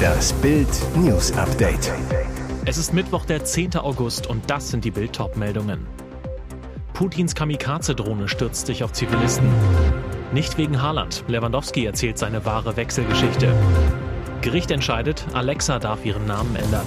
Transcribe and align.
Das 0.00 0.32
Bild 0.34 0.68
News 0.96 1.32
Update. 1.32 1.92
Es 2.64 2.78
ist 2.78 2.92
Mittwoch, 2.94 3.24
der 3.24 3.44
10. 3.44 3.76
August 3.76 4.26
und 4.26 4.48
das 4.50 4.70
sind 4.70 4.84
die 4.84 4.90
Bild 4.90 5.18
meldungen 5.36 5.86
Putins 7.00 7.34
Kamikaze-Drohne 7.34 8.28
stürzt 8.28 8.66
sich 8.66 8.84
auf 8.84 8.92
Zivilisten. 8.92 9.48
Nicht 10.32 10.58
wegen 10.58 10.82
Haaland. 10.82 11.24
Lewandowski 11.28 11.86
erzählt 11.86 12.18
seine 12.18 12.44
wahre 12.44 12.76
Wechselgeschichte. 12.76 13.54
Gericht 14.42 14.70
entscheidet, 14.70 15.24
Alexa 15.32 15.78
darf 15.78 16.04
ihren 16.04 16.26
Namen 16.26 16.54
ändern. 16.56 16.86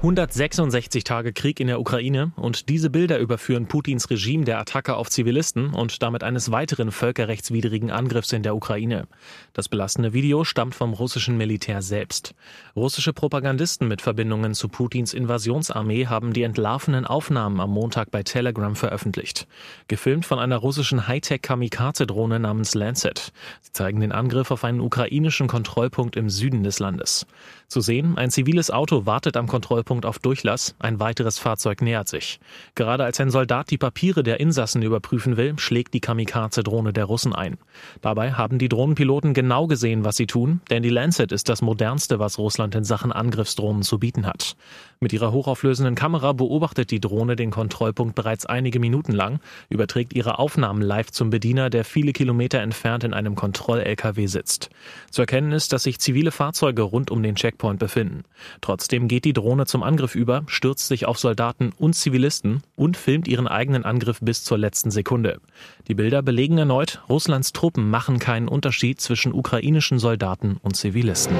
166 0.00 1.04
Tage 1.04 1.34
Krieg 1.34 1.60
in 1.60 1.66
der 1.66 1.78
Ukraine 1.78 2.32
und 2.36 2.70
diese 2.70 2.88
Bilder 2.88 3.18
überführen 3.18 3.66
Putins 3.66 4.08
Regime 4.08 4.46
der 4.46 4.58
Attacke 4.58 4.96
auf 4.96 5.10
Zivilisten 5.10 5.74
und 5.74 6.02
damit 6.02 6.24
eines 6.24 6.50
weiteren 6.50 6.90
völkerrechtswidrigen 6.90 7.90
Angriffs 7.90 8.32
in 8.32 8.42
der 8.42 8.56
Ukraine. 8.56 9.08
Das 9.52 9.68
belastende 9.68 10.14
Video 10.14 10.42
stammt 10.44 10.74
vom 10.74 10.94
russischen 10.94 11.36
Militär 11.36 11.82
selbst. 11.82 12.34
Russische 12.74 13.12
Propagandisten 13.12 13.88
mit 13.88 14.00
Verbindungen 14.00 14.54
zu 14.54 14.68
Putins 14.68 15.12
Invasionsarmee 15.12 16.06
haben 16.06 16.32
die 16.32 16.44
entlarvenen 16.44 17.04
Aufnahmen 17.04 17.60
am 17.60 17.68
Montag 17.68 18.10
bei 18.10 18.22
Telegram 18.22 18.74
veröffentlicht. 18.76 19.46
Gefilmt 19.88 20.24
von 20.24 20.38
einer 20.38 20.56
russischen 20.56 21.08
Hightech-Kamikaze-Drohne 21.08 22.40
namens 22.40 22.74
Lancet. 22.74 23.32
Sie 23.60 23.72
zeigen 23.74 24.00
den 24.00 24.12
Angriff 24.12 24.50
auf 24.50 24.64
einen 24.64 24.80
ukrainischen 24.80 25.46
Kontrollpunkt 25.46 26.16
im 26.16 26.30
Süden 26.30 26.62
des 26.62 26.78
Landes. 26.78 27.26
Zu 27.68 27.82
sehen, 27.82 28.16
ein 28.16 28.30
ziviles 28.30 28.70
Auto 28.70 29.04
wartet 29.04 29.36
am 29.36 29.46
Kontrollpunkt 29.46 29.89
Treffpunkt 29.90 30.06
auf 30.06 30.20
Durchlass, 30.20 30.76
ein 30.78 31.00
weiteres 31.00 31.40
Fahrzeug 31.40 31.82
nähert 31.82 32.06
sich. 32.06 32.38
Gerade 32.76 33.02
als 33.02 33.18
ein 33.18 33.30
Soldat 33.30 33.72
die 33.72 33.78
Papiere 33.78 34.22
der 34.22 34.38
Insassen 34.38 34.82
überprüfen 34.82 35.36
will, 35.36 35.58
schlägt 35.58 35.94
die 35.94 36.00
Kamikaze-Drohne 36.00 36.92
der 36.92 37.06
Russen 37.06 37.34
ein. 37.34 37.58
Dabei 38.00 38.34
haben 38.34 38.58
die 38.58 38.68
Drohnenpiloten 38.68 39.34
genau 39.34 39.66
gesehen, 39.66 40.04
was 40.04 40.14
sie 40.14 40.28
tun, 40.28 40.60
denn 40.70 40.84
die 40.84 40.90
Lancet 40.90 41.32
ist 41.32 41.48
das 41.48 41.60
modernste, 41.60 42.20
was 42.20 42.38
Russland 42.38 42.76
in 42.76 42.84
Sachen 42.84 43.10
Angriffsdrohnen 43.10 43.82
zu 43.82 43.98
bieten 43.98 44.26
hat. 44.26 44.54
Mit 45.00 45.12
ihrer 45.12 45.32
hochauflösenden 45.32 45.96
Kamera 45.96 46.32
beobachtet 46.34 46.92
die 46.92 47.00
Drohne 47.00 47.34
den 47.34 47.50
Kontrollpunkt 47.50 48.14
bereits 48.14 48.46
einige 48.46 48.78
Minuten 48.78 49.12
lang, 49.12 49.40
überträgt 49.70 50.12
ihre 50.12 50.38
Aufnahmen 50.38 50.82
live 50.82 51.10
zum 51.10 51.30
Bediener, 51.30 51.68
der 51.68 51.84
viele 51.84 52.12
Kilometer 52.12 52.60
entfernt 52.60 53.02
in 53.02 53.12
einem 53.12 53.34
Kontroll-LKW 53.34 54.26
sitzt. 54.26 54.70
Zu 55.10 55.22
erkennen 55.22 55.50
ist, 55.50 55.72
dass 55.72 55.82
sich 55.82 55.98
zivile 55.98 56.30
Fahrzeuge 56.30 56.82
rund 56.82 57.10
um 57.10 57.24
den 57.24 57.34
Checkpoint 57.34 57.80
befinden. 57.80 58.22
Trotzdem 58.60 59.08
geht 59.08 59.24
die 59.24 59.32
Drohne 59.32 59.66
zum 59.66 59.79
zum 59.80 59.88
Angriff 59.88 60.14
über, 60.14 60.42
stürzt 60.46 60.88
sich 60.88 61.06
auf 61.06 61.18
Soldaten 61.18 61.72
und 61.78 61.94
Zivilisten 61.94 62.62
und 62.76 62.98
filmt 62.98 63.26
ihren 63.26 63.48
eigenen 63.48 63.86
Angriff 63.86 64.18
bis 64.20 64.44
zur 64.44 64.58
letzten 64.58 64.90
Sekunde. 64.90 65.40
Die 65.88 65.94
Bilder 65.94 66.20
belegen 66.20 66.58
erneut, 66.58 67.00
Russlands 67.08 67.54
Truppen 67.54 67.88
machen 67.88 68.18
keinen 68.18 68.46
Unterschied 68.46 69.00
zwischen 69.00 69.32
ukrainischen 69.32 69.98
Soldaten 69.98 70.58
und 70.62 70.76
Zivilisten. 70.76 71.34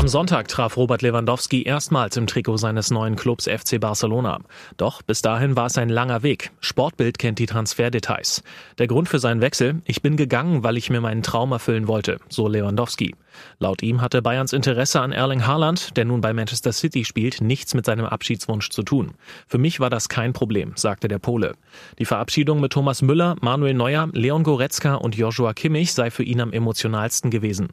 Am 0.00 0.08
Sonntag 0.08 0.48
traf 0.48 0.78
Robert 0.78 1.02
Lewandowski 1.02 1.64
erstmals 1.64 2.16
im 2.16 2.26
Trikot 2.26 2.56
seines 2.56 2.90
neuen 2.90 3.16
Clubs 3.16 3.44
FC 3.46 3.78
Barcelona. 3.78 4.38
Doch 4.78 5.02
bis 5.02 5.20
dahin 5.20 5.56
war 5.56 5.66
es 5.66 5.76
ein 5.76 5.90
langer 5.90 6.22
Weg. 6.22 6.52
Sportbild 6.60 7.18
kennt 7.18 7.38
die 7.38 7.44
Transferdetails. 7.44 8.42
Der 8.78 8.86
Grund 8.86 9.10
für 9.10 9.18
seinen 9.18 9.42
Wechsel, 9.42 9.82
ich 9.84 10.00
bin 10.00 10.16
gegangen, 10.16 10.64
weil 10.64 10.78
ich 10.78 10.88
mir 10.88 11.02
meinen 11.02 11.22
Traum 11.22 11.52
erfüllen 11.52 11.86
wollte, 11.86 12.16
so 12.30 12.48
Lewandowski. 12.48 13.14
Laut 13.58 13.82
ihm 13.82 14.00
hatte 14.00 14.22
Bayerns 14.22 14.52
Interesse 14.52 15.00
an 15.00 15.12
Erling 15.12 15.46
Haaland, 15.46 15.96
der 15.96 16.04
nun 16.04 16.20
bei 16.20 16.32
Manchester 16.32 16.72
City 16.72 17.04
spielt, 17.04 17.40
nichts 17.40 17.74
mit 17.74 17.84
seinem 17.84 18.06
Abschiedswunsch 18.06 18.70
zu 18.70 18.82
tun. 18.82 19.12
Für 19.46 19.58
mich 19.58 19.80
war 19.80 19.90
das 19.90 20.08
kein 20.08 20.32
Problem, 20.32 20.72
sagte 20.76 21.08
der 21.08 21.18
Pole. 21.18 21.54
Die 21.98 22.04
Verabschiedung 22.04 22.60
mit 22.60 22.72
Thomas 22.72 23.02
Müller, 23.02 23.36
Manuel 23.40 23.74
Neuer, 23.74 24.08
Leon 24.12 24.42
Goretzka 24.42 24.94
und 24.94 25.16
Joshua 25.16 25.52
Kimmich 25.52 25.92
sei 25.92 26.10
für 26.10 26.22
ihn 26.22 26.40
am 26.40 26.52
emotionalsten 26.52 27.30
gewesen. 27.30 27.68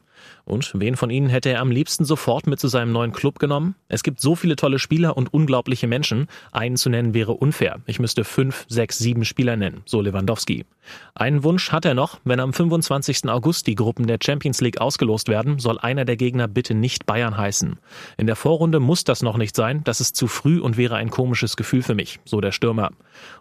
Und 0.45 0.72
wen 0.75 0.95
von 0.95 1.09
ihnen 1.09 1.30
hätte 1.30 1.50
er 1.50 1.62
am 1.62 1.72
liebsten 1.72 2.06
sofort 2.18 2.48
mit 2.48 2.60
zu 2.60 2.68
seinem 2.68 2.92
neuen 2.92 3.12
Club 3.12 3.38
genommen? 3.38 3.76
Es 3.90 4.02
gibt 4.02 4.20
so 4.22 4.34
viele 4.36 4.56
tolle 4.56 4.80
Spieler 4.80 5.16
und 5.16 5.32
unglaubliche 5.36 5.86
Menschen. 5.86 6.28
Einen 6.52 6.75
zu 6.75 6.90
nennen 6.90 7.14
wäre 7.14 7.34
unfair. 7.34 7.78
Ich 7.86 8.00
müsste 8.00 8.24
fünf, 8.24 8.66
sechs, 8.68 8.97
sieben 8.97 9.24
Spieler 9.24 9.56
nennen, 9.56 9.84
so 9.86 10.02
Lewandowski. 10.02 10.66
Einen 11.14 11.44
Wunsch 11.44 11.72
hat 11.72 11.86
er 11.86 11.94
noch. 11.94 12.19
Wenn 12.24 12.40
am 12.40 12.53
25. 12.53 13.30
August 13.30 13.68
die 13.68 13.75
Gruppen 13.75 14.08
der 14.08 14.18
Champions 14.24 14.62
League 14.62 14.81
ausgelost 14.81 15.30
werden, 15.30 15.59
soll 15.59 15.78
einer 15.78 16.06
der 16.06 16.18
Gegner 16.18 16.47
bitte 16.47 16.74
nicht 16.74 17.06
Bayern 17.06 17.38
heißen. 17.38 17.78
In 18.18 18.25
der 18.25 18.36
Vorrunde 18.36 18.80
muss 18.80 19.03
das 19.03 19.22
noch 19.22 19.38
nicht 19.38 19.56
sein. 19.56 19.84
Das 19.84 20.02
ist 20.02 20.16
zu 20.16 20.25
früh 20.25 20.59
und 20.59 20.75
wäre 20.75 20.96
ein 20.96 21.12
komisches 21.12 21.56
Gefühl 21.56 21.84
für 21.84 21.94
mich, 21.94 22.20
so 22.25 22.41
der 22.41 22.52
Stürmer. 22.52 22.90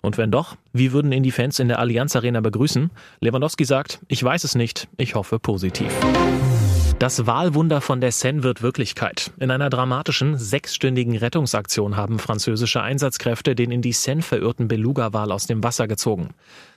Und 0.02 0.18
wenn 0.18 0.30
doch, 0.30 0.56
wie 0.74 0.92
würden 0.92 1.12
ihn 1.12 1.22
die 1.22 1.32
Fans 1.32 1.58
in 1.60 1.68
der 1.68 1.78
Allianz 1.78 2.14
Arena 2.14 2.42
begrüßen? 2.42 2.90
Lewandowski 3.20 3.64
sagt, 3.64 4.00
ich 4.08 4.22
weiß 4.22 4.44
es 4.44 4.54
nicht. 4.54 4.86
Ich 4.98 5.14
hoffe 5.14 5.38
positiv. 5.38 5.90
Das 6.98 7.26
Wahlwunder 7.26 7.82
von 7.82 8.00
der 8.00 8.10
Seine 8.10 8.42
wird 8.42 8.62
Wirklichkeit. 8.62 9.30
In 9.38 9.50
einer 9.50 9.68
dramatischen, 9.68 10.38
sechsstündigen 10.38 11.14
Rettungsaktion 11.14 11.94
haben 11.94 12.18
französische 12.18 12.80
Einsatzkräfte 12.80 13.54
den 13.54 13.70
in 13.70 13.82
die 13.82 13.92
Seine 13.92 14.22
verirrten 14.22 14.66
Beluga-Wal 14.66 15.30
aus 15.30 15.46
dem 15.46 15.62
Wasser 15.62 15.88
gezogen. 15.88 16.30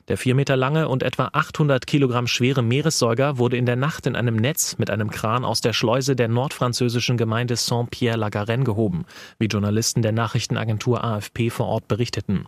Der 0.10 0.18
vier 0.18 0.36
Meter 0.36 0.58
lange 0.58 0.90
und 0.90 1.04
etwa 1.04 1.30
800 1.32 1.88
Kilogramm 1.88 2.28
schwere 2.28 2.62
Meeressäuger 2.62 3.38
wurde 3.38 3.56
in 3.56 3.66
der 3.66 3.78
Nacht 3.78 4.08
in 4.08 4.18
einem 4.18 4.36
Netz 4.36 4.78
mit 4.78 4.90
einem 4.90 5.10
Kran 5.10 5.46
aus 5.46 5.62
der 5.62 5.72
Schleuse 5.72 6.18
der 6.18 6.28
nordfranzösischen 6.28 7.16
Gemeinde 7.16 7.56
Saint-Pierre-la-Garenne 7.56 8.66
gehoben, 8.66 9.06
wie 9.38 9.46
Journalisten 9.46 10.02
der 10.02 10.12
Nachrichtenagentur 10.12 11.02
AFP 11.02 11.50
vor 11.50 11.68
Ort 11.68 11.88
berichteten. 11.88 12.46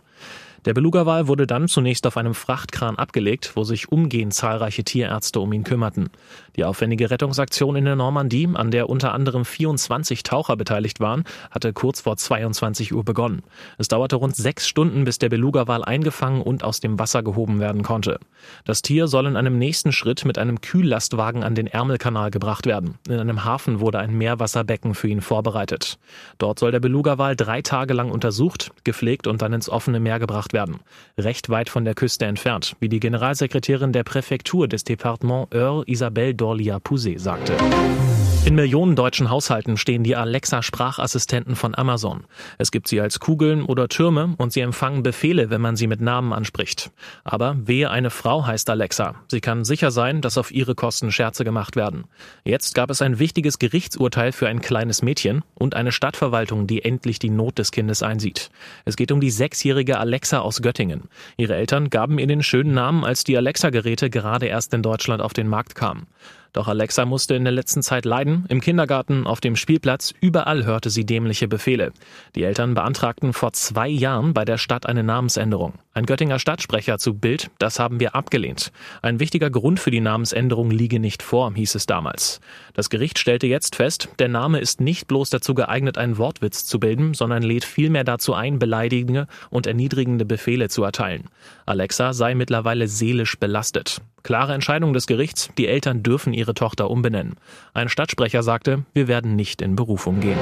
Der 0.64 0.74
Beluga-Wal 0.74 1.26
wurde 1.26 1.48
dann 1.48 1.66
zunächst 1.66 2.06
auf 2.06 2.16
einem 2.16 2.34
Frachtkran 2.34 2.94
abgelegt, 2.94 3.52
wo 3.56 3.64
sich 3.64 3.90
umgehend 3.90 4.32
zahlreiche 4.32 4.84
Tierärzte 4.84 5.40
um 5.40 5.52
ihn 5.52 5.64
kümmerten. 5.64 6.10
Die 6.54 6.64
aufwendige 6.64 7.10
Rettungsaktion 7.10 7.74
in 7.74 7.84
der 7.84 7.96
Normandie, 7.96 8.48
an 8.54 8.70
der 8.70 8.88
unter 8.88 9.12
anderem 9.12 9.44
24 9.44 10.22
Taucher 10.22 10.56
beteiligt 10.56 11.00
waren, 11.00 11.24
hatte 11.50 11.72
kurz 11.72 12.02
vor 12.02 12.16
22 12.16 12.94
Uhr 12.94 13.04
begonnen. 13.04 13.42
Es 13.76 13.88
dauerte 13.88 14.14
rund 14.14 14.36
sechs 14.36 14.68
Stunden, 14.68 15.02
bis 15.02 15.18
der 15.18 15.30
Beluga-Wal 15.30 15.84
eingefangen 15.84 16.42
und 16.42 16.62
aus 16.62 16.78
dem 16.78 16.96
Wasser 16.96 17.24
gehoben 17.24 17.58
werden 17.58 17.82
konnte. 17.82 18.20
Das 18.64 18.82
Tier 18.82 19.08
soll 19.08 19.26
in 19.26 19.36
einem 19.36 19.58
nächsten 19.58 19.90
Schritt 19.90 20.24
mit 20.24 20.38
einem 20.38 20.60
Kühllastwagen 20.60 21.42
an 21.42 21.56
den 21.56 21.66
Ärmelkanal 21.66 22.30
gebracht 22.30 22.66
werden. 22.66 22.98
In 23.08 23.18
einem 23.18 23.44
Hafen 23.44 23.80
wurde 23.80 23.98
ein 23.98 24.16
Meerwasserbecken 24.16 24.94
für 24.94 25.08
ihn 25.08 25.22
vorbereitet. 25.22 25.98
Dort 26.38 26.60
soll 26.60 26.70
der 26.70 26.80
Beluga-Wal 26.80 27.34
drei 27.34 27.62
Tage 27.62 27.94
lang 27.94 28.12
untersucht, 28.12 28.70
gepflegt 28.84 29.26
und 29.26 29.42
dann 29.42 29.52
ins 29.52 29.68
offene 29.68 29.98
Meer 29.98 30.20
gebracht 30.20 30.51
gemacht 30.52 30.68
werden. 30.68 30.80
Recht 31.18 31.48
weit 31.48 31.68
von 31.68 31.84
der 31.84 31.94
Küste 31.94 32.26
entfernt, 32.26 32.76
wie 32.80 32.88
die 32.88 33.00
Generalsekretärin 33.00 33.92
der 33.92 34.04
Präfektur 34.04 34.68
des 34.68 34.84
Departements 34.84 35.54
Eure 35.54 35.84
Isabelle 35.86 36.34
Dorlia-Pouzet 36.34 37.20
sagte. 37.20 37.56
In 38.44 38.56
Millionen 38.56 38.96
deutschen 38.96 39.30
Haushalten 39.30 39.76
stehen 39.76 40.02
die 40.02 40.16
Alexa-Sprachassistenten 40.16 41.54
von 41.54 41.76
Amazon. 41.76 42.24
Es 42.58 42.72
gibt 42.72 42.88
sie 42.88 43.00
als 43.00 43.20
Kugeln 43.20 43.62
oder 43.62 43.86
Türme 43.86 44.34
und 44.36 44.52
sie 44.52 44.62
empfangen 44.62 45.04
Befehle, 45.04 45.48
wenn 45.48 45.60
man 45.60 45.76
sie 45.76 45.86
mit 45.86 46.00
Namen 46.00 46.32
anspricht. 46.32 46.90
Aber 47.22 47.56
wehe 47.56 47.88
eine 47.88 48.10
Frau 48.10 48.44
heißt 48.44 48.68
Alexa. 48.68 49.14
Sie 49.28 49.40
kann 49.40 49.64
sicher 49.64 49.92
sein, 49.92 50.22
dass 50.22 50.38
auf 50.38 50.50
ihre 50.50 50.74
Kosten 50.74 51.12
Scherze 51.12 51.44
gemacht 51.44 51.76
werden. 51.76 52.06
Jetzt 52.44 52.74
gab 52.74 52.90
es 52.90 53.00
ein 53.00 53.20
wichtiges 53.20 53.60
Gerichtsurteil 53.60 54.32
für 54.32 54.48
ein 54.48 54.60
kleines 54.60 55.02
Mädchen 55.02 55.44
und 55.54 55.76
eine 55.76 55.92
Stadtverwaltung, 55.92 56.66
die 56.66 56.84
endlich 56.84 57.20
die 57.20 57.30
Not 57.30 57.58
des 57.58 57.70
Kindes 57.70 58.02
einsieht. 58.02 58.50
Es 58.84 58.96
geht 58.96 59.12
um 59.12 59.20
die 59.20 59.30
sechsjährige 59.30 60.00
Alexa 60.00 60.40
aus 60.40 60.62
Göttingen. 60.62 61.04
Ihre 61.36 61.54
Eltern 61.54 61.90
gaben 61.90 62.18
ihr 62.18 62.26
den 62.26 62.42
schönen 62.42 62.74
Namen, 62.74 63.04
als 63.04 63.22
die 63.22 63.36
Alexa-Geräte 63.36 64.10
gerade 64.10 64.46
erst 64.46 64.74
in 64.74 64.82
Deutschland 64.82 65.22
auf 65.22 65.32
den 65.32 65.46
Markt 65.46 65.76
kamen. 65.76 66.08
Doch 66.52 66.68
Alexa 66.68 67.06
musste 67.06 67.34
in 67.34 67.44
der 67.44 67.52
letzten 67.52 67.82
Zeit 67.82 68.04
leiden. 68.04 68.44
Im 68.48 68.60
Kindergarten, 68.60 69.26
auf 69.26 69.40
dem 69.40 69.56
Spielplatz, 69.56 70.12
überall 70.20 70.66
hörte 70.66 70.90
sie 70.90 71.06
dämliche 71.06 71.48
Befehle. 71.48 71.92
Die 72.34 72.42
Eltern 72.42 72.74
beantragten 72.74 73.32
vor 73.32 73.54
zwei 73.54 73.88
Jahren 73.88 74.34
bei 74.34 74.44
der 74.44 74.58
Stadt 74.58 74.86
eine 74.86 75.02
Namensänderung. 75.02 75.74
Ein 75.94 76.06
Göttinger 76.06 76.38
Stadtsprecher 76.38 76.98
zu 76.98 77.14
Bild, 77.14 77.50
das 77.58 77.78
haben 77.78 78.00
wir 78.00 78.14
abgelehnt. 78.14 78.72
Ein 79.00 79.18
wichtiger 79.18 79.50
Grund 79.50 79.80
für 79.80 79.90
die 79.90 80.00
Namensänderung 80.00 80.70
liege 80.70 81.00
nicht 81.00 81.22
vor, 81.22 81.54
hieß 81.54 81.74
es 81.74 81.86
damals. 81.86 82.40
Das 82.74 82.90
Gericht 82.90 83.18
stellte 83.18 83.46
jetzt 83.46 83.76
fest, 83.76 84.08
der 84.18 84.28
Name 84.28 84.58
ist 84.58 84.80
nicht 84.80 85.06
bloß 85.06 85.30
dazu 85.30 85.54
geeignet, 85.54 85.98
einen 85.98 86.18
Wortwitz 86.18 86.64
zu 86.64 86.80
bilden, 86.80 87.14
sondern 87.14 87.42
lädt 87.42 87.64
vielmehr 87.64 88.04
dazu 88.04 88.34
ein, 88.34 88.58
beleidigende 88.58 89.26
und 89.50 89.66
erniedrigende 89.66 90.24
Befehle 90.24 90.68
zu 90.68 90.82
erteilen. 90.82 91.24
Alexa 91.72 92.12
sei 92.12 92.34
mittlerweile 92.34 92.86
seelisch 92.86 93.38
belastet. 93.38 94.02
Klare 94.22 94.52
Entscheidung 94.52 94.92
des 94.92 95.06
Gerichts, 95.06 95.48
die 95.56 95.66
Eltern 95.66 96.02
dürfen 96.02 96.34
ihre 96.34 96.52
Tochter 96.52 96.90
umbenennen. 96.90 97.36
Ein 97.72 97.88
Stadtsprecher 97.88 98.42
sagte, 98.42 98.84
wir 98.92 99.08
werden 99.08 99.36
nicht 99.36 99.62
in 99.62 99.74
Berufung 99.74 100.20
gehen. 100.20 100.38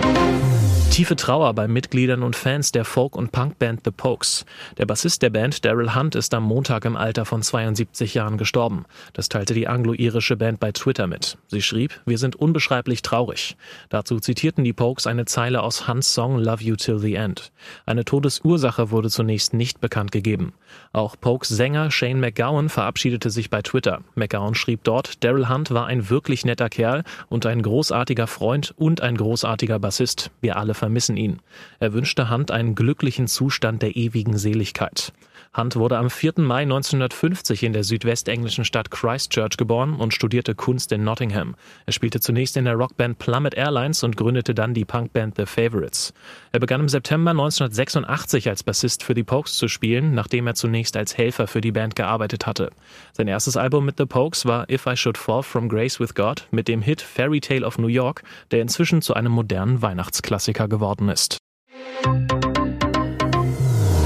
Tiefe 0.91 1.15
Trauer 1.15 1.55
bei 1.55 1.69
Mitgliedern 1.69 2.25
und 2.25 2.35
Fans 2.35 2.73
der 2.73 2.85
Folk- 2.85 3.15
und 3.15 3.31
Punkband 3.31 3.83
The 3.85 3.93
Pokes. 3.93 4.45
Der 4.77 4.87
Bassist 4.87 5.23
der 5.23 5.31
Band, 5.31 5.65
Daryl 5.65 5.95
Hunt, 5.95 6.17
ist 6.17 6.35
am 6.35 6.43
Montag 6.43 6.85
im 6.85 6.97
Alter 6.97 7.25
von 7.25 7.43
72 7.43 8.15
Jahren 8.15 8.39
gestorben. 8.39 8.87
Das 9.13 9.29
teilte 9.29 9.55
die 9.55 9.69
anglo-irische 9.69 10.37
Band 10.37 10.59
bei 10.59 10.73
Twitter 10.73 11.07
mit. 11.07 11.39
Sie 11.47 11.63
schrieb, 11.63 12.01
wir 12.07 12.19
sind 12.19 12.35
unbeschreiblich 12.35 13.03
traurig. 13.03 13.57
Dazu 13.89 14.19
zitierten 14.19 14.65
die 14.65 14.73
Pokes 14.73 15.07
eine 15.07 15.27
Zeile 15.27 15.63
aus 15.63 15.87
Hunts 15.87 16.13
Song 16.13 16.39
Love 16.39 16.65
You 16.65 16.75
Till 16.75 16.99
the 16.99 17.15
End. 17.15 17.53
Eine 17.87 18.05
Todesursache 18.05 18.91
wurde 18.91 19.11
zunächst 19.11 19.55
nicht 19.55 19.81
bekannt 19.81 20.11
gegeben. 20.11 20.55
Auch 20.93 21.15
Pokes 21.21 21.51
Sänger 21.51 21.93
Shane 21.93 22.19
McGowan 22.19 22.69
verabschiedete 22.69 23.31
sich 23.31 23.49
bei 23.49 23.63
Twitter. 23.63 24.01
McGowan 24.17 24.57
schrieb 24.57 24.83
dort, 24.83 25.23
Daryl 25.23 25.49
Hunt 25.49 25.71
war 25.71 25.87
ein 25.87 26.11
wirklich 26.11 26.45
netter 26.45 26.69
Kerl 26.69 27.05
und 27.29 27.47
ein 27.47 27.63
großartiger 27.63 28.27
Freund 28.27 28.75
und 28.77 29.03
ein 29.03 29.17
großartiger 29.17 29.79
Bassist. 29.79 30.33
Wir 30.41 30.57
alle 30.57 30.75
vermissen 30.81 31.17
ihn. 31.17 31.41
Er 31.79 31.93
wünschte 31.93 32.29
Hunt 32.31 32.51
einen 32.51 32.75
glücklichen 32.75 33.29
Zustand 33.29 33.83
der 33.83 33.95
ewigen 33.95 34.37
Seligkeit. 34.37 35.13
Hunt 35.57 35.75
wurde 35.75 35.99
am 35.99 36.11
4. 36.11 36.35
Mai 36.37 36.63
1950 36.63 37.65
in 37.65 37.73
der 37.73 37.83
südwestenglischen 37.83 38.65
Stadt 38.65 38.93
Christchurch 38.93 39.57
geboren 39.57 39.95
und 39.95 40.15
studierte 40.15 40.55
Kunst 40.55 40.93
in 40.93 41.03
Nottingham. 41.03 41.57
Er 41.87 41.93
spielte 41.93 42.21
zunächst 42.21 42.57
in 42.57 42.67
der 42.67 42.75
Rockband 42.75 43.19
Plummet 43.19 43.55
Airlines 43.55 44.05
und 44.05 44.17
gründete 44.17 44.55
dann 44.55 44.75
die 44.75 44.85
Punkband 44.85 45.37
The 45.37 45.47
Favorites. 45.47 46.15
Er 46.53 46.61
begann 46.61 46.83
im 46.83 46.89
September 46.89 47.33
1986 47.33 48.49
als 48.49 48.63
Bassist 48.63 49.03
für 49.03 49.15
die 49.15 49.25
Pokes 49.25 49.57
zu 49.57 49.67
spielen, 49.67 50.15
nachdem 50.15 50.47
er 50.47 50.55
zunächst 50.55 50.97
als 50.97 51.19
Helfer 51.19 51.49
für 51.49 51.61
die 51.61 51.73
Band 51.73 51.97
gearbeitet 51.97 52.47
hatte. 52.47 52.71
Sein 53.13 53.27
erstes 53.27 53.57
Album 53.57 53.85
mit 53.85 53.99
The 53.99 54.07
Pokes 54.07 54.47
war 54.47 54.71
If 54.71 54.87
I 54.87 54.97
Should 54.97 55.19
Fall 55.19 55.43
From 55.43 55.69
Grace 55.69 55.99
With 55.99 56.15
God 56.15 56.47
mit 56.53 56.69
dem 56.69 56.81
Hit 56.81 57.03
Fairy 57.03 57.41
Tale 57.41 57.67
of 57.67 57.77
New 57.77 57.89
York, 57.89 58.23
der 58.53 58.63
inzwischen 58.63 59.03
zu 59.03 59.15
einem 59.15 59.33
modernen 59.33 59.83
Weihnachtsklassiker 59.83 60.69
geworden 60.71 61.11
ist. 61.11 61.39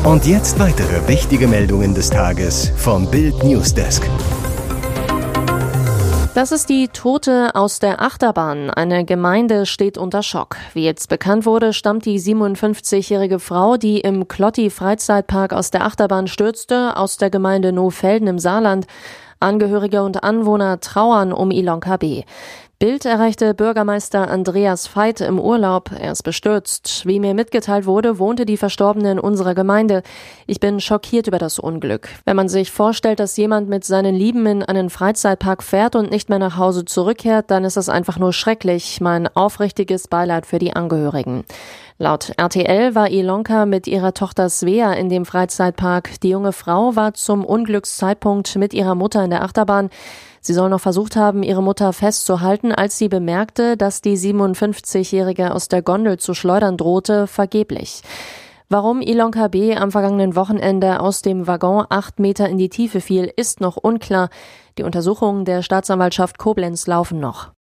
Und 0.03 0.27
jetzt 0.27 0.59
weitere 0.59 1.09
wichtige 1.09 1.47
Meldungen 1.49 1.95
des 1.95 2.11
Tages 2.11 2.71
vom 2.77 3.11
Bild 3.11 3.43
Newsdesk. 3.45 4.11
Das 6.35 6.51
ist 6.51 6.69
die 6.69 6.89
Tote 6.89 7.55
aus 7.55 7.79
der 7.79 8.03
Achterbahn. 8.03 8.69
Eine 8.69 9.05
Gemeinde 9.05 9.67
steht 9.67 9.97
unter 9.97 10.25
Schock. 10.25 10.57
Wie 10.73 10.85
jetzt 10.85 11.09
bekannt 11.09 11.47
wurde, 11.47 11.73
stammt 11.73 12.07
die 12.07 12.19
57-jährige 12.19 13.39
Frau, 13.39 13.77
die 13.77 14.01
im 14.01 14.27
Klotti 14.27 14.69
Freizeitpark 14.69 15.53
aus 15.53 15.71
der 15.71 15.85
Achterbahn 15.85 16.27
stürzte, 16.27 16.97
aus 16.97 17.19
der 17.19 17.31
Gemeinde 17.31 17.73
Nohfelden 17.73 18.27
im 18.27 18.41
Saarland. 18.41 18.89
Angehörige 19.39 20.03
und 20.03 20.25
Anwohner 20.25 20.81
trauern 20.81 21.33
um 21.33 21.53
Ilonka 21.53 21.99
B. 21.99 22.25
Bild 22.85 23.07
erreichte 23.07 23.55
Bürgermeister 23.55 24.29
Andreas 24.29 24.95
Veit 24.95 25.23
im 25.23 25.41
Urlaub. 25.41 25.91
Er 25.99 26.13
ist 26.13 26.23
bestürzt. 26.23 27.07
Wie 27.07 27.19
mir 27.19 27.33
mitgeteilt 27.33 27.87
wurde, 27.87 28.19
wohnte 28.19 28.45
die 28.45 28.59
Verstorbene 28.59 29.13
in 29.13 29.19
unserer 29.19 29.55
Gemeinde. 29.55 30.03
Ich 30.47 30.61
bin 30.61 30.81
schockiert 30.81 31.27
über 31.27 31.39
das 31.39 31.59
Unglück. 31.59 32.11
Wenn 32.27 32.37
man 32.37 32.51
sich 32.51 32.71
vorstellt, 32.71 33.21
dass 33.21 33.39
jemand 33.39 33.71
mit 33.71 33.87
seinen 33.87 34.15
Lieben 34.15 34.45
in 34.45 34.63
einen 34.63 34.91
Freizeitpark 34.91 35.63
fährt 35.63 35.97
und 35.97 36.11
nicht 36.11 36.29
mehr 36.29 36.39
nach 36.39 36.59
Hause 36.59 36.85
zurückkehrt, 36.85 37.51
dann 37.51 37.65
ist 37.65 37.79
das 37.79 37.89
einfach 37.89 38.19
nur 38.19 38.35
schrecklich. 38.35 39.01
Mein 39.01 39.35
aufrichtiges 39.35 40.07
Beileid 40.07 40.45
für 40.45 40.59
die 40.59 40.77
Angehörigen. 40.77 41.47
Laut 41.97 42.33
RTL 42.37 42.95
war 42.95 43.09
Ilonka 43.09 43.65
mit 43.65 43.87
ihrer 43.87 44.13
Tochter 44.13 44.51
Svea 44.51 44.93
in 44.93 45.09
dem 45.09 45.25
Freizeitpark. 45.25 46.21
Die 46.21 46.29
junge 46.29 46.53
Frau 46.53 46.97
war 46.97 47.15
zum 47.15 47.47
Unglückszeitpunkt 47.47 48.57
mit 48.57 48.75
ihrer 48.75 48.95
Mutter 48.95 49.25
in 49.25 49.31
der 49.31 49.43
Achterbahn. 49.43 49.89
Sie 50.47 50.53
soll 50.53 50.69
noch 50.69 50.81
versucht 50.81 51.17
haben, 51.17 51.43
ihre 51.43 51.63
Mutter 51.63 51.95
festzuhalten, 51.95 52.71
als 52.71 52.99
sie 52.99 53.09
bemerkte, 53.09 53.79
dass 53.79 54.03
die 54.03 54.19
57-Jährige 54.19 55.55
aus 55.55 55.69
der 55.69 55.81
Gondel 55.81 56.19
zu 56.19 56.35
schleudern 56.35 56.77
drohte, 56.77 57.27
vergeblich. 57.27 58.03
Warum 58.69 59.01
Ilonka 59.01 59.49
B. 59.49 59.75
am 59.75 59.91
vergangenen 59.91 60.37
Wochenende 60.37 61.01
aus 61.01 61.23
dem 61.23 61.47
Waggon 61.47 61.87
acht 61.89 62.19
Meter 62.19 62.47
in 62.47 62.59
die 62.59 62.69
Tiefe 62.69 63.01
fiel, 63.01 63.33
ist 63.35 63.63
noch 63.63 63.79
unklar. 63.79 64.29
Die 64.77 64.83
Untersuchungen 64.83 65.47
der 65.47 65.63
Staatsanwaltschaft 65.63 66.37
Koblenz 66.37 66.87
laufen 66.87 67.21
noch. 67.21 67.53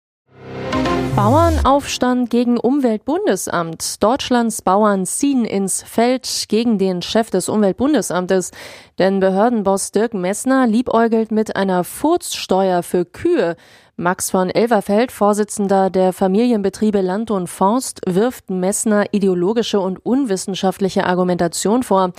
Bauernaufstand 1.16 2.28
gegen 2.28 2.58
Umweltbundesamt. 2.58 4.02
Deutschlands 4.02 4.62
Bauern 4.62 5.06
ziehen 5.06 5.44
ins 5.44 5.84
Feld 5.84 6.46
gegen 6.48 6.76
den 6.76 7.02
Chef 7.02 7.30
des 7.30 7.48
Umweltbundesamtes. 7.48 8.50
Denn 8.98 9.20
Behördenboss 9.20 9.92
Dirk 9.92 10.12
Messner 10.12 10.66
liebäugelt 10.66 11.30
mit 11.30 11.54
einer 11.54 11.84
Furzsteuer 11.84 12.82
für 12.82 13.04
Kühe. 13.04 13.54
Max 13.96 14.30
von 14.30 14.50
Elverfeld, 14.50 15.12
Vorsitzender 15.12 15.88
der 15.88 16.12
Familienbetriebe 16.12 17.00
Land 17.00 17.30
und 17.30 17.46
Forst, 17.46 18.00
wirft 18.04 18.50
Messner 18.50 19.04
ideologische 19.12 19.78
und 19.78 20.04
unwissenschaftliche 20.04 21.06
Argumentation 21.06 21.84
vor. 21.84 22.10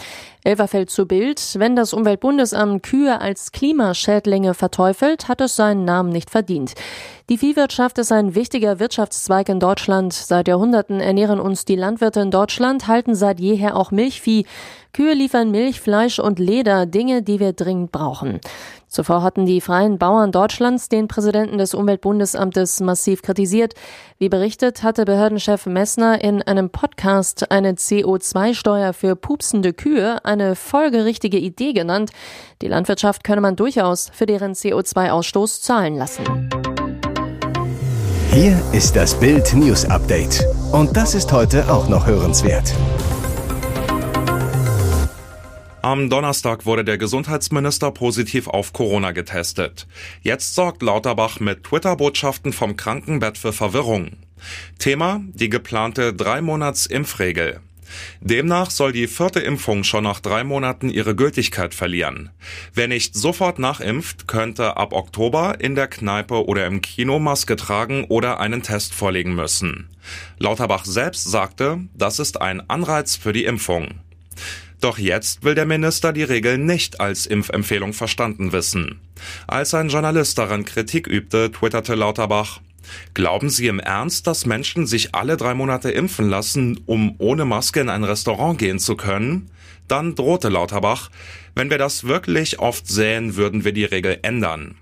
Elverfeld 0.45 0.89
zu 0.89 1.05
Bild, 1.05 1.41
wenn 1.57 1.75
das 1.75 1.91
Umweltbundesamt 1.91 2.81
Kühe 2.81 3.19
als 3.19 3.51
Klimaschädlinge 3.51 4.53
verteufelt, 4.53 5.27
hat 5.27 5.41
es 5.41 5.57
seinen 5.57 5.83
Namen 5.83 6.11
nicht 6.11 6.29
verdient. 6.29 6.75
Die 7.27 7.37
Viehwirtschaft 7.37 7.97
ist 7.97 8.13
ein 8.13 8.35
wichtiger 8.35 8.79
Wirtschaftszweig 8.79 9.49
in 9.49 9.59
Deutschland. 9.59 10.13
Seit 10.13 10.47
Jahrhunderten 10.47 11.01
ernähren 11.01 11.41
uns 11.41 11.65
die 11.65 11.75
Landwirte 11.75 12.21
in 12.21 12.31
Deutschland, 12.31 12.87
halten 12.87 13.15
seit 13.15 13.41
jeher 13.41 13.75
auch 13.75 13.91
Milchvieh. 13.91 14.45
Kühe 14.95 15.13
liefern 15.13 15.51
Milch, 15.51 15.81
Fleisch 15.81 16.19
und 16.19 16.39
Leder, 16.39 16.85
Dinge, 16.85 17.21
die 17.21 17.41
wir 17.41 17.51
dringend 17.51 17.91
brauchen. 17.91 18.39
Zuvor 18.87 19.23
hatten 19.23 19.45
die 19.45 19.59
freien 19.59 19.97
Bauern 19.97 20.31
Deutschlands 20.31 20.87
den 20.87 21.09
Präsidenten 21.09 21.57
des 21.57 21.73
Umweltbundesamtes 21.73 22.79
massiv 22.79 23.21
kritisiert. 23.21 23.73
Wie 24.19 24.29
berichtet, 24.29 24.83
hatte 24.83 25.03
Behördenchef 25.03 25.65
Messner 25.65 26.23
in 26.23 26.41
einem 26.43 26.69
Podcast 26.69 27.51
eine 27.51 27.73
CO2-Steuer 27.73 28.93
für 28.93 29.17
pupsende 29.17 29.73
Kühe 29.73 30.23
eine 30.23 30.55
folgerichtige 30.55 31.39
Idee 31.39 31.73
genannt. 31.73 32.11
Die 32.61 32.69
Landwirtschaft 32.69 33.25
könne 33.25 33.41
man 33.41 33.57
durchaus 33.57 34.09
für 34.13 34.25
deren 34.25 34.53
CO2-Ausstoß 34.53 35.61
zahlen 35.61 35.97
lassen. 35.97 36.23
Hier 38.31 38.57
ist 38.71 38.95
das 38.95 39.13
Bild 39.19 39.53
News 39.55 39.83
Update. 39.83 40.45
Und 40.71 40.95
das 40.95 41.15
ist 41.15 41.33
heute 41.33 41.69
auch 41.69 41.89
noch 41.89 42.07
hörenswert. 42.07 42.73
Am 45.85 46.09
Donnerstag 46.09 46.65
wurde 46.65 46.83
der 46.83 46.97
Gesundheitsminister 46.97 47.91
positiv 47.91 48.47
auf 48.47 48.73
Corona 48.73 49.11
getestet. 49.11 49.85
Jetzt 50.23 50.55
sorgt 50.55 50.81
Lauterbach 50.81 51.39
mit 51.39 51.63
Twitter-Botschaften 51.63 52.53
vom 52.53 52.75
Krankenbett 52.75 53.37
für 53.37 53.53
Verwirrung. 53.53 54.13
Thema 54.79 55.21
die 55.35 55.47
geplante 55.47 56.11
Drei-Monats-Impfregel. 56.11 57.59
Demnach 58.19 58.71
soll 58.71 58.93
die 58.93 59.05
vierte 59.05 59.41
Impfung 59.41 59.83
schon 59.83 60.05
nach 60.05 60.21
drei 60.21 60.43
Monaten 60.43 60.89
ihre 60.89 61.15
Gültigkeit 61.15 61.75
verlieren. 61.75 62.31
Wer 62.73 62.87
nicht 62.87 63.13
sofort 63.13 63.59
nachimpft, 63.59 64.27
könnte 64.27 64.77
ab 64.77 64.91
Oktober 64.91 65.57
in 65.59 65.75
der 65.75 65.87
Kneipe 65.87 66.47
oder 66.47 66.65
im 66.65 66.81
Kino 66.81 67.19
Maske 67.19 67.57
tragen 67.57 68.05
oder 68.05 68.39
einen 68.39 68.63
Test 68.63 68.95
vorlegen 68.95 69.35
müssen. 69.35 69.91
Lauterbach 70.39 70.85
selbst 70.85 71.29
sagte, 71.29 71.81
das 71.93 72.17
ist 72.17 72.41
ein 72.41 72.67
Anreiz 72.71 73.15
für 73.15 73.33
die 73.33 73.45
Impfung. 73.45 73.99
Doch 74.85 74.99
jetzt 74.99 75.43
will 75.43 75.55
der 75.55 75.65
Minister 75.65 76.13
die 76.13 76.21
Regeln 76.21 76.67
nicht 76.67 76.99
als 76.99 77.25
Impfempfehlung 77.25 77.91
verstanden 77.91 78.51
wissen. 78.51 78.99
Als 79.47 79.73
ein 79.73 79.89
Journalist 79.89 80.37
daran 80.37 80.63
Kritik 80.63 81.07
übte, 81.07 81.51
twitterte 81.51 81.95
Lauterbach, 81.95 82.59
Glauben 83.15 83.49
Sie 83.49 83.65
im 83.65 83.79
Ernst, 83.79 84.27
dass 84.27 84.45
Menschen 84.45 84.85
sich 84.85 85.15
alle 85.15 85.37
drei 85.37 85.55
Monate 85.55 85.89
impfen 85.89 86.29
lassen, 86.29 86.81
um 86.85 87.15
ohne 87.17 87.45
Maske 87.45 87.79
in 87.79 87.89
ein 87.89 88.03
Restaurant 88.03 88.59
gehen 88.59 88.77
zu 88.77 88.95
können? 88.95 89.49
Dann 89.87 90.13
drohte 90.13 90.49
Lauterbach, 90.49 91.09
wenn 91.55 91.71
wir 91.71 91.79
das 91.79 92.03
wirklich 92.03 92.59
oft 92.59 92.87
sähen, 92.87 93.37
würden 93.37 93.65
wir 93.65 93.71
die 93.71 93.85
Regel 93.85 94.19
ändern. 94.21 94.75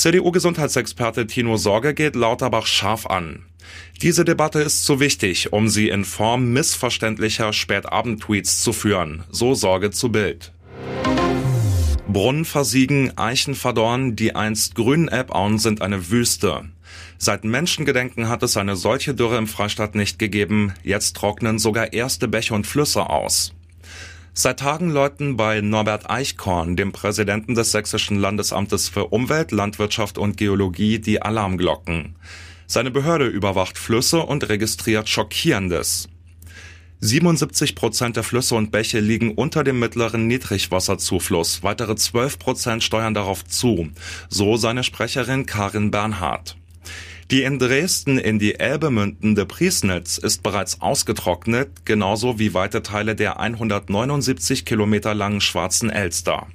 CDU-Gesundheitsexperte 0.00 1.26
Tino 1.26 1.58
Sorge 1.58 1.92
geht 1.92 2.16
Lauterbach 2.16 2.64
scharf 2.64 3.04
an. 3.04 3.44
Diese 4.00 4.24
Debatte 4.24 4.60
ist 4.60 4.86
zu 4.86 4.98
wichtig, 4.98 5.52
um 5.52 5.68
sie 5.68 5.90
in 5.90 6.06
Form 6.06 6.54
missverständlicher 6.54 7.52
Spätabend-Tweets 7.52 8.62
zu 8.62 8.72
führen, 8.72 9.24
so 9.28 9.52
Sorge 9.52 9.90
zu 9.90 10.10
Bild. 10.10 10.52
Brunnen 12.08 12.46
versiegen, 12.46 13.18
Eichen 13.18 13.54
verdorren, 13.54 14.16
die 14.16 14.34
einst 14.34 14.74
grünen 14.74 15.08
Elbauen 15.08 15.58
sind 15.58 15.82
eine 15.82 16.10
Wüste. 16.10 16.70
Seit 17.18 17.44
Menschengedenken 17.44 18.30
hat 18.30 18.42
es 18.42 18.56
eine 18.56 18.76
solche 18.76 19.12
Dürre 19.12 19.36
im 19.36 19.46
Freistaat 19.46 19.94
nicht 19.94 20.18
gegeben, 20.18 20.72
jetzt 20.82 21.14
trocknen 21.14 21.58
sogar 21.58 21.92
erste 21.92 22.26
Bäche 22.26 22.54
und 22.54 22.66
Flüsse 22.66 23.10
aus. 23.10 23.52
Seit 24.32 24.60
Tagen 24.60 24.90
läuten 24.90 25.36
bei 25.36 25.60
Norbert 25.60 26.08
Eichkorn, 26.08 26.76
dem 26.76 26.92
Präsidenten 26.92 27.54
des 27.54 27.72
Sächsischen 27.72 28.16
Landesamtes 28.16 28.88
für 28.88 29.06
Umwelt, 29.06 29.50
Landwirtschaft 29.50 30.18
und 30.18 30.36
Geologie, 30.36 31.00
die 31.00 31.20
Alarmglocken. 31.20 32.14
Seine 32.66 32.92
Behörde 32.92 33.26
überwacht 33.26 33.76
Flüsse 33.76 34.20
und 34.20 34.48
registriert 34.48 35.08
Schockierendes. 35.08 36.08
77 37.00 37.74
Prozent 37.74 38.16
der 38.16 38.22
Flüsse 38.22 38.54
und 38.54 38.70
Bäche 38.70 39.00
liegen 39.00 39.34
unter 39.34 39.64
dem 39.64 39.80
mittleren 39.80 40.26
Niedrigwasserzufluss. 40.28 41.62
Weitere 41.64 41.96
12 41.96 42.38
Prozent 42.38 42.84
steuern 42.84 43.14
darauf 43.14 43.44
zu. 43.44 43.90
So 44.28 44.56
seine 44.56 44.84
Sprecherin 44.84 45.46
Karin 45.46 45.90
Bernhardt. 45.90 46.59
Die 47.30 47.44
in 47.44 47.60
Dresden 47.60 48.18
in 48.18 48.40
die 48.40 48.58
Elbe 48.58 48.90
mündende 48.90 49.46
Priesnitz 49.46 50.18
ist 50.18 50.42
bereits 50.42 50.80
ausgetrocknet, 50.80 51.84
genauso 51.86 52.40
wie 52.40 52.54
weite 52.54 52.82
Teile 52.82 53.14
der 53.14 53.38
179 53.38 54.64
Kilometer 54.64 55.14
langen 55.14 55.40
Schwarzen 55.40 55.90
Elster. 55.90 56.48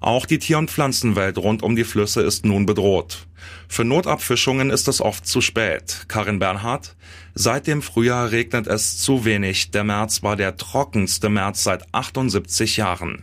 Auch 0.00 0.26
die 0.26 0.40
Tier- 0.40 0.58
und 0.58 0.72
Pflanzenwelt 0.72 1.38
rund 1.38 1.62
um 1.62 1.76
die 1.76 1.84
Flüsse 1.84 2.22
ist 2.22 2.44
nun 2.44 2.66
bedroht. 2.66 3.28
Für 3.68 3.84
Notabfischungen 3.84 4.70
ist 4.70 4.88
es 4.88 5.00
oft 5.00 5.24
zu 5.24 5.40
spät. 5.40 6.06
Karin 6.08 6.40
Bernhardt, 6.40 6.96
seit 7.34 7.68
dem 7.68 7.80
Frühjahr 7.80 8.32
regnet 8.32 8.66
es 8.66 8.98
zu 8.98 9.24
wenig. 9.24 9.70
Der 9.70 9.84
März 9.84 10.24
war 10.24 10.34
der 10.34 10.56
trockenste 10.56 11.28
März 11.28 11.62
seit 11.62 11.94
78 11.94 12.76
Jahren. 12.76 13.22